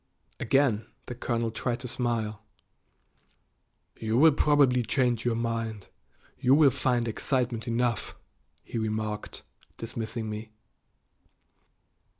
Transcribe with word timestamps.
Again 0.39 0.87
the 1.05 1.13
colonel 1.13 1.51
tried 1.51 1.81
to 1.81 1.87
smile. 1.87 2.41
"You 3.99 4.31
probably 4.31 4.79
will 4.79 4.83
change 4.85 5.25
your 5.25 5.35
mind; 5.35 5.89
you 6.39 6.55
will 6.55 6.71
find 6.71 7.07
excitement 7.07 7.67
enough," 7.67 8.15
he 8.63 8.79
remarked, 8.79 9.43
dismissing 9.77 10.27
me. 10.27 10.53